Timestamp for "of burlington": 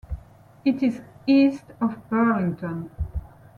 1.79-2.89